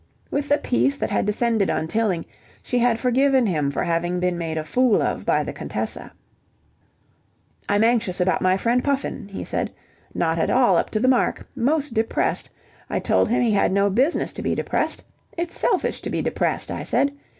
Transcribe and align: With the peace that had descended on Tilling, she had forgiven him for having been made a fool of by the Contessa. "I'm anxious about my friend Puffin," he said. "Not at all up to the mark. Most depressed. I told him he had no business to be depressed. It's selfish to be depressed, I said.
With 0.31 0.49
the 0.49 0.57
peace 0.57 0.97
that 0.97 1.11
had 1.11 1.27
descended 1.27 1.69
on 1.69 1.87
Tilling, 1.87 2.25
she 2.63 2.79
had 2.79 2.99
forgiven 2.99 3.45
him 3.45 3.69
for 3.69 3.83
having 3.83 4.19
been 4.19 4.35
made 4.35 4.57
a 4.57 4.63
fool 4.63 4.99
of 4.99 5.27
by 5.27 5.43
the 5.43 5.53
Contessa. 5.53 6.11
"I'm 7.69 7.83
anxious 7.83 8.19
about 8.19 8.41
my 8.41 8.57
friend 8.57 8.83
Puffin," 8.83 9.27
he 9.27 9.43
said. 9.43 9.71
"Not 10.15 10.39
at 10.39 10.49
all 10.49 10.75
up 10.75 10.89
to 10.89 10.99
the 10.99 11.07
mark. 11.07 11.47
Most 11.55 11.93
depressed. 11.93 12.49
I 12.89 12.97
told 12.97 13.29
him 13.29 13.43
he 13.43 13.51
had 13.51 13.71
no 13.71 13.91
business 13.91 14.31
to 14.31 14.41
be 14.41 14.55
depressed. 14.55 15.03
It's 15.37 15.53
selfish 15.55 16.01
to 16.01 16.09
be 16.09 16.23
depressed, 16.23 16.71
I 16.71 16.81
said. 16.81 17.11